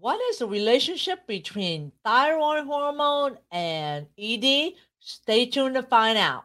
[0.00, 4.72] What is the relationship between thyroid hormone and ED?
[5.00, 6.44] Stay tuned to find out.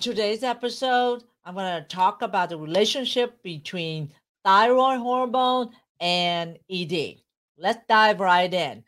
[0.00, 4.10] Today's episode, I'm going to talk about the relationship between
[4.44, 7.16] thyroid hormone and ED.
[7.58, 8.82] Let's dive right in.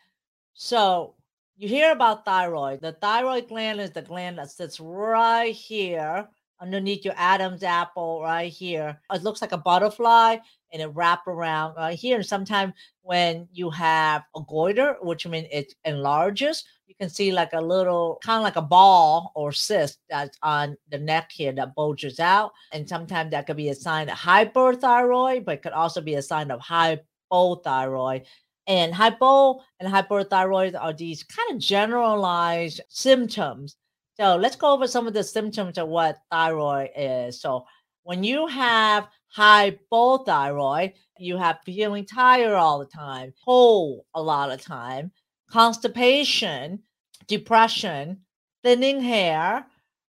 [0.55, 1.15] So,
[1.59, 2.81] you hear about thyroid.
[2.81, 6.27] The thyroid gland is the gland that sits right here
[6.63, 8.99] underneath your Adam's apple, right here.
[9.13, 10.37] It looks like a butterfly
[10.73, 12.17] and it wrap around right here.
[12.17, 17.53] And sometimes when you have a goiter, which means it enlarges, you can see like
[17.53, 21.75] a little kind of like a ball or cyst that's on the neck here that
[21.75, 22.53] bulges out.
[22.73, 26.23] And sometimes that could be a sign of hyperthyroid, but it could also be a
[26.23, 28.25] sign of hypothyroid.
[28.69, 33.77] And hypo and hyperthyroid are these kind of generalized symptoms.
[34.15, 37.41] So let's go over some of the symptoms of what thyroid is.
[37.41, 37.65] So
[38.03, 44.61] when you have hypothyroid, you have feeling tired all the time, cold a lot of
[44.61, 45.13] time,
[45.51, 46.81] constipation,
[47.27, 48.19] depression,
[48.63, 49.67] thinning hair,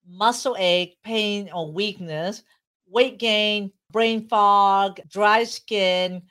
[0.07, 2.43] muscle ache, pain or weakness,
[2.87, 6.21] weight gain, brain fog, dry skin,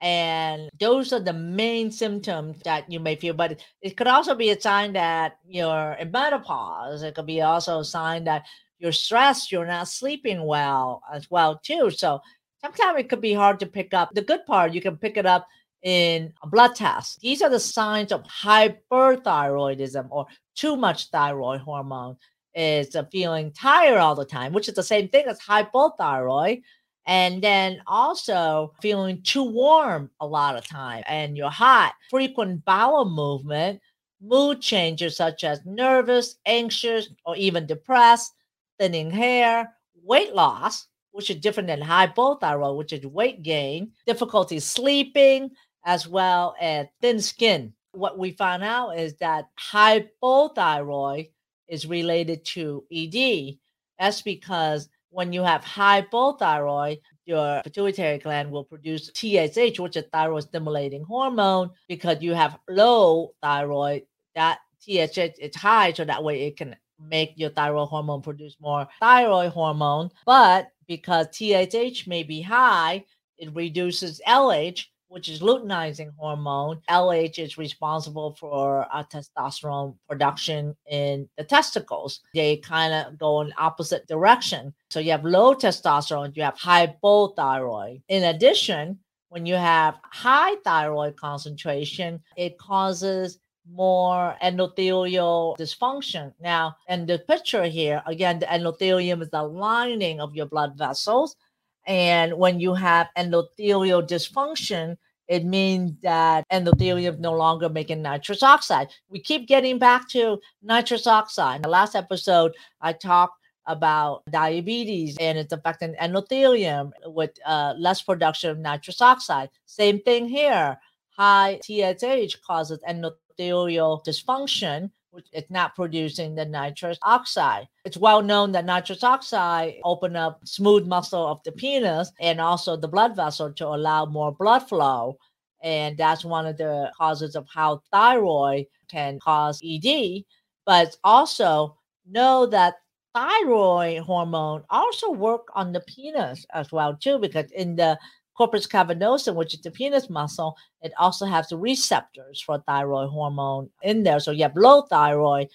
[0.00, 3.34] and those are the main symptoms that you may feel.
[3.34, 7.02] But it could also be a sign that you're in menopause.
[7.02, 8.46] It could be also a sign that
[8.78, 11.90] you're stressed, you're not sleeping well as well too.
[11.90, 12.20] So
[12.60, 14.10] sometimes it could be hard to pick up.
[14.14, 15.46] The good part, you can pick it up
[15.82, 17.20] in a blood test.
[17.20, 22.16] These are the signs of hyperthyroidism or too much thyroid hormone
[22.54, 26.62] is feeling tired all the time, which is the same thing as hypothyroid.
[27.10, 33.04] And then also feeling too warm a lot of time and you're hot, frequent bowel
[33.04, 33.80] movement,
[34.22, 38.32] mood changes such as nervous, anxious, or even depressed,
[38.78, 45.50] thinning hair, weight loss, which is different than hypothyroid, which is weight gain, difficulty sleeping,
[45.84, 47.72] as well as thin skin.
[47.90, 51.28] What we found out is that hypothyroid
[51.66, 53.58] is related to ED.
[53.98, 60.44] That's because when you have hypothyroid, your pituitary gland will produce TSH, which is thyroid
[60.44, 64.02] stimulating hormone, because you have low thyroid,
[64.34, 68.86] that TSH is high, so that way it can make your thyroid hormone produce more
[69.00, 70.10] thyroid hormone.
[70.26, 73.04] But because TSH may be high,
[73.38, 76.80] it reduces LH, which is luteinizing hormone.
[76.88, 82.20] LH is responsible for uh, testosterone production in the testicles.
[82.32, 84.72] They kind of go in opposite direction.
[84.88, 88.02] So you have low testosterone, you have hypothyroid.
[88.08, 93.38] In addition, when you have high thyroid concentration, it causes
[93.72, 96.32] more endothelial dysfunction.
[96.40, 101.36] Now, in the picture here, again, the endothelium is the lining of your blood vessels.
[101.86, 104.96] And when you have endothelial dysfunction,
[105.28, 108.88] it means that endothelium no longer making nitrous oxide.
[109.08, 111.56] We keep getting back to nitrous oxide.
[111.56, 118.02] In the last episode, I talked about diabetes and its affecting endothelium with uh, less
[118.02, 119.50] production of nitrous oxide.
[119.66, 120.76] Same thing here.
[121.10, 124.90] High TSH causes endothelial dysfunction,
[125.32, 127.68] is not producing the nitrous oxide.
[127.84, 132.76] It's well known that nitrous oxide open up smooth muscle of the penis and also
[132.76, 135.16] the blood vessel to allow more blood flow.
[135.62, 140.22] And that's one of the causes of how thyroid can cause ED.
[140.64, 141.76] But also
[142.06, 142.76] know that
[143.14, 147.98] thyroid hormone also work on the penis as well too because in the
[148.40, 153.68] corpus cavernosum, which is the penis muscle, it also has the receptors for thyroid hormone
[153.82, 154.18] in there.
[154.18, 155.48] So you have low thyroid,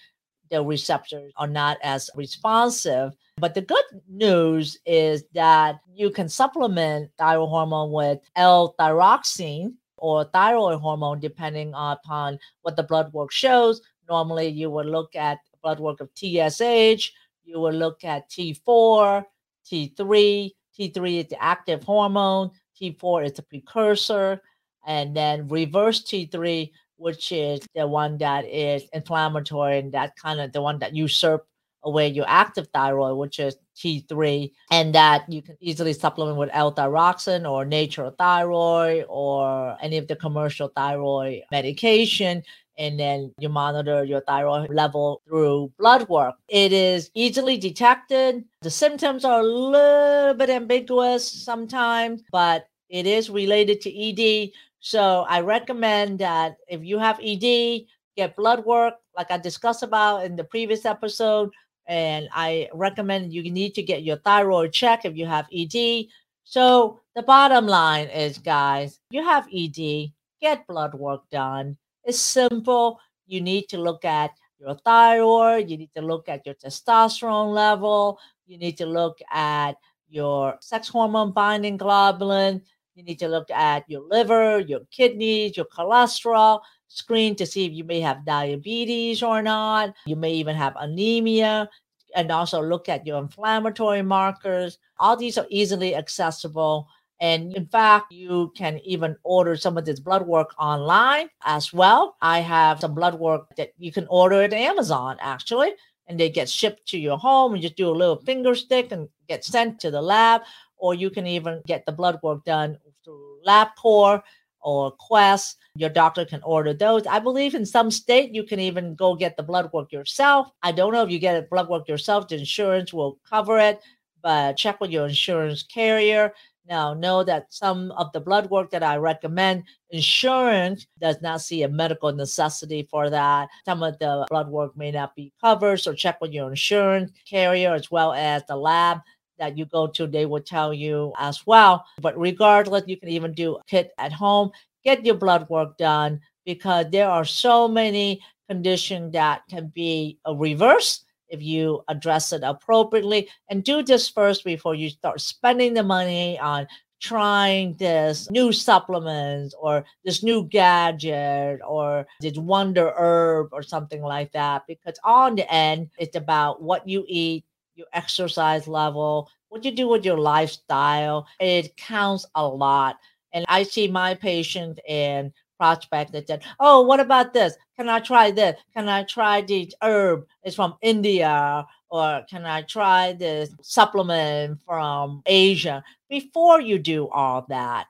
[0.52, 3.10] the receptors are not as responsive.
[3.38, 10.78] But the good news is that you can supplement thyroid hormone with L-thyroxine or thyroid
[10.78, 13.80] hormone, depending upon what the blood work shows.
[14.08, 17.10] Normally, you would look at blood work of TSH,
[17.42, 19.24] you would look at T4,
[19.68, 20.52] T3.
[20.78, 22.50] T3 is the active hormone.
[22.80, 24.40] T4 is a precursor,
[24.86, 30.52] and then reverse T3, which is the one that is inflammatory and that kind of
[30.52, 31.46] the one that usurp
[31.82, 37.48] away your active thyroid, which is T3, and that you can easily supplement with L-thyroxine
[37.48, 42.42] or natural thyroid or any of the commercial thyroid medication
[42.78, 46.34] and then you monitor your thyroid level through blood work.
[46.48, 48.44] It is easily detected.
[48.62, 54.50] The symptoms are a little bit ambiguous sometimes, but it is related to ED.
[54.80, 57.86] So I recommend that if you have ED,
[58.16, 61.50] get blood work, like I discussed about in the previous episode.
[61.88, 66.06] And I recommend you need to get your thyroid check if you have ED.
[66.44, 73.00] So the bottom line is, guys, you have ED, get blood work done it's simple.
[73.26, 78.18] You need to look at your thyroid, you need to look at your testosterone level,
[78.46, 79.74] you need to look at
[80.08, 82.62] your sex hormone binding globulin,
[82.94, 87.72] you need to look at your liver, your kidneys, your cholesterol, screen to see if
[87.72, 89.92] you may have diabetes or not.
[90.06, 91.68] You may even have anemia,
[92.14, 94.78] and also look at your inflammatory markers.
[94.98, 96.88] All these are easily accessible
[97.20, 102.16] and in fact, you can even order some of this blood work online as well.
[102.20, 105.72] I have some blood work that you can order at Amazon actually,
[106.08, 107.56] and they get shipped to your home.
[107.56, 110.42] You just do a little finger stick and get sent to the lab.
[110.78, 114.22] Or you can even get the blood work done through LabCorp
[114.60, 115.56] or Quest.
[115.76, 117.06] Your doctor can order those.
[117.06, 120.50] I believe in some state you can even go get the blood work yourself.
[120.62, 123.80] I don't know if you get a blood work yourself, the insurance will cover it,
[124.22, 126.34] but check with your insurance carrier.
[126.68, 131.62] Now, know that some of the blood work that I recommend, insurance does not see
[131.62, 133.48] a medical necessity for that.
[133.64, 137.72] Some of the blood work may not be covered, so check with your insurance carrier
[137.72, 138.98] as well as the lab
[139.38, 141.84] that you go to, they will tell you as well.
[142.00, 144.50] But regardless, you can even do a kit at home,
[144.84, 150.34] get your blood work done because there are so many conditions that can be uh,
[150.34, 155.82] reversed if you address it appropriately and do this first before you start spending the
[155.82, 156.66] money on
[157.00, 164.32] trying this new supplement or this new gadget or this wonder herb or something like
[164.32, 167.44] that because on the end it's about what you eat
[167.74, 171.26] your exercise level what you do with your lifestyle.
[171.40, 172.98] It counts a lot.
[173.32, 177.56] And i see my patients and prospect that said, Oh, what about this?
[177.76, 178.58] Can I try this?
[178.74, 180.26] Can I try this herb?
[180.42, 181.66] It's from India.
[181.88, 185.84] Or can I try this supplement from Asia?
[186.08, 187.86] Before you do all that,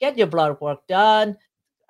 [0.00, 1.38] get your blood work done,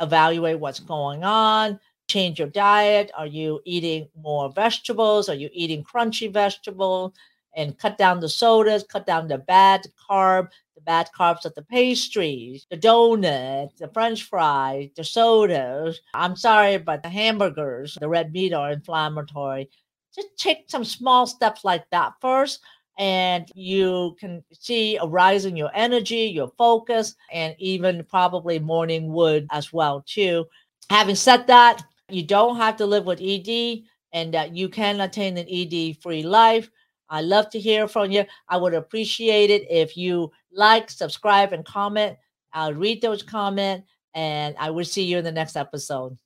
[0.01, 3.11] evaluate what's going on, change your diet.
[3.17, 5.29] Are you eating more vegetables?
[5.29, 7.13] Are you eating crunchy vegetables?
[7.55, 10.49] And cut down the sodas, cut down the bad carb,
[10.85, 16.01] bad carbs of the pastries, the donuts, the french fries, the sodas.
[16.15, 19.71] I'm sorry, but the hamburgers, the red meat are inflammatory.
[20.15, 22.61] Just take some small steps like that first
[22.99, 29.13] and you can see a rise in your energy, your focus, and even probably morning
[29.13, 30.45] wood as well too.
[30.91, 33.83] Having said that, you don't have to live with ED
[34.13, 36.71] and that you can attain an ED free life.
[37.13, 38.25] I love to hear from you.
[38.49, 42.17] I would appreciate it if you like, subscribe, and comment.
[42.55, 46.17] I'll read those comments, and I will see you in the next episode.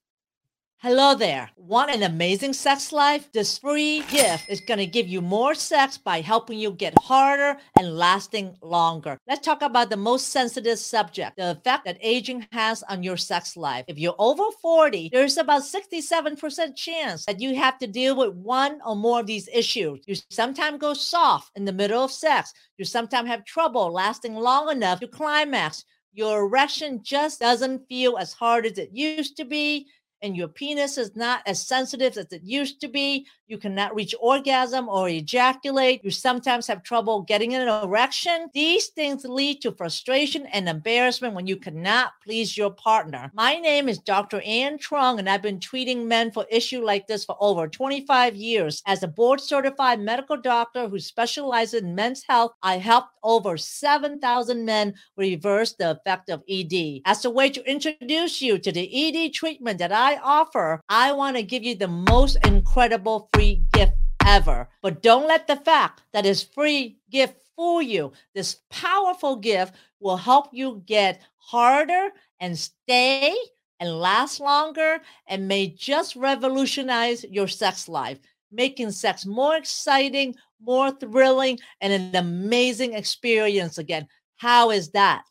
[0.80, 1.50] Hello there.
[1.56, 3.32] Want an amazing sex life?
[3.32, 7.58] This free gift is going to give you more sex by helping you get harder
[7.78, 9.16] and lasting longer.
[9.26, 13.56] Let's talk about the most sensitive subject the effect that aging has on your sex
[13.56, 13.86] life.
[13.88, 18.78] If you're over 40, there's about 67% chance that you have to deal with one
[18.84, 20.04] or more of these issues.
[20.06, 24.70] You sometimes go soft in the middle of sex, you sometimes have trouble lasting long
[24.70, 25.86] enough to climax.
[26.12, 29.86] Your erection just doesn't feel as hard as it used to be
[30.22, 33.26] and your penis is not as sensitive as it used to be.
[33.48, 36.02] You cannot reach orgasm or ejaculate.
[36.02, 38.50] You sometimes have trouble getting an erection.
[38.52, 43.30] These things lead to frustration and embarrassment when you cannot please your partner.
[43.34, 44.42] My name is Dr.
[44.44, 48.82] Anh Truong, and I've been treating men for issues like this for over 25 years.
[48.84, 54.64] As a board certified medical doctor who specializes in men's health, I helped over 7,000
[54.64, 57.02] men reverse the effect of ED.
[57.04, 61.36] As a way to introduce you to the ED treatment that I offer, I want
[61.36, 63.92] to give you the most incredible free gift
[64.24, 64.66] ever.
[64.80, 68.12] But don't let the fact that it's free gift fool you.
[68.34, 73.36] This powerful gift will help you get harder and stay
[73.78, 78.18] and last longer and may just revolutionize your sex life,
[78.50, 84.08] making sex more exciting, more thrilling, and an amazing experience again.
[84.36, 85.24] How is that?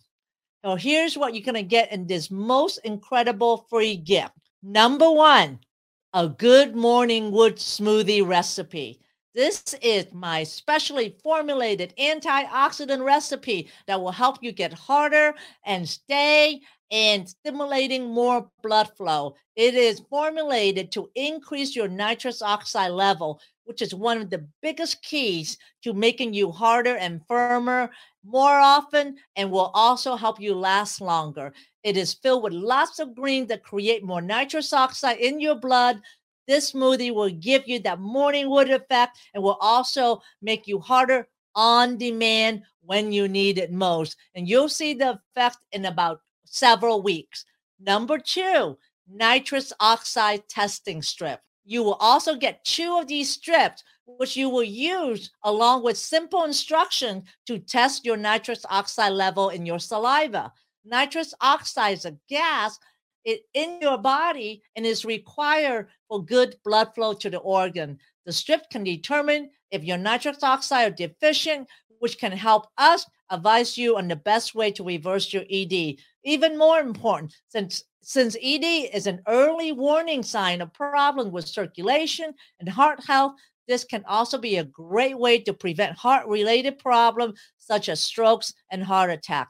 [0.64, 4.34] So here's what you're going to get in this most incredible free gift.
[4.62, 5.60] Number one,
[6.16, 8.98] a good morning wood smoothie recipe.
[9.34, 15.34] This is my specially formulated antioxidant recipe that will help you get harder
[15.66, 19.36] and stay and stimulating more blood flow.
[19.58, 25.02] It is formulated to increase your nitrous oxide level, which is one of the biggest
[25.04, 27.92] keys to making you harder and firmer
[28.24, 31.54] more often and will also help you last longer.
[31.84, 36.02] It is filled with lots of greens that create more nitrous oxide in your blood.
[36.48, 41.28] This smoothie will give you that morning wood effect and will also make you harder
[41.56, 44.16] on demand when you need it most.
[44.36, 47.46] And you'll see the effect in about several weeks.
[47.80, 51.40] Number two, nitrous oxide testing strip.
[51.66, 56.44] You will also get two of these strips, which you will use along with simple
[56.44, 60.54] instructions to test your nitrous oxide level in your saliva.
[60.86, 62.80] Nitrous oxide is a gas
[63.56, 67.98] in your body and is required for good blood flow to the organ.
[68.26, 71.68] The strip can determine if your nitrous oxide are deficient,
[71.98, 75.96] which can help us advise you on the best way to reverse your ED.
[76.24, 82.36] Even more important, since since ED is an early warning sign of problem with circulation
[82.60, 83.34] and heart health,
[83.68, 88.54] this can also be a great way to prevent heart related problems such as strokes
[88.70, 89.50] and heart attack.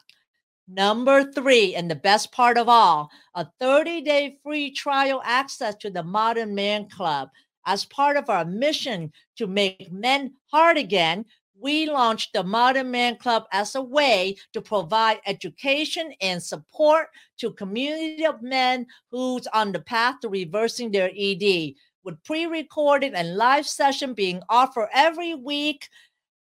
[0.69, 5.89] Number three, and the best part of all, a 30 day free trial access to
[5.89, 7.31] the Modern Man Club.
[7.65, 11.25] As part of our mission to make men hard again,
[11.59, 17.07] we launched the Modern Man Club as a way to provide education and support
[17.37, 23.37] to community of men who's on the path to reversing their ED with pre-recorded and
[23.37, 25.89] live session being offered every week.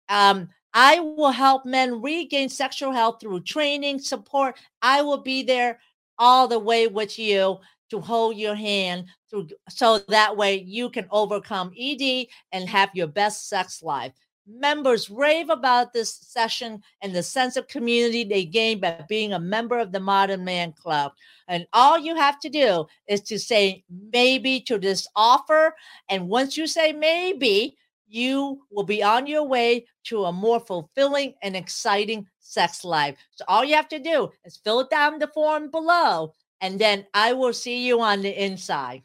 [0.09, 4.57] Um, I will help men regain sexual health through training, support.
[4.81, 5.79] I will be there
[6.17, 11.05] all the way with you to hold your hand through so that way you can
[11.11, 14.13] overcome ED and have your best sex life.
[14.53, 19.39] Members rave about this session and the sense of community they gain by being a
[19.39, 21.13] member of the Modern Man Club.
[21.47, 25.75] And all you have to do is to say maybe to this offer.
[26.09, 27.77] And once you say maybe,
[28.07, 33.17] you will be on your way to a more fulfilling and exciting sex life.
[33.31, 37.31] So all you have to do is fill down the form below, and then I
[37.33, 39.03] will see you on the inside.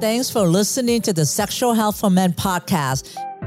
[0.00, 3.14] Thanks for listening to the Sexual Health for Men podcast.